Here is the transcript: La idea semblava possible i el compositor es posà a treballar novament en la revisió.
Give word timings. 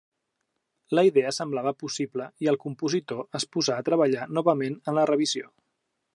La 0.99 1.03
idea 1.09 1.33
semblava 1.37 1.73
possible 1.83 2.27
i 2.45 2.49
el 2.53 2.57
compositor 2.65 3.23
es 3.41 3.49
posà 3.57 3.79
a 3.79 3.87
treballar 3.91 4.27
novament 4.41 4.81
en 4.89 5.01
la 5.01 5.07
revisió. 5.13 5.55